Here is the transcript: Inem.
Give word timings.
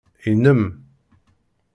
Inem. 0.29 0.61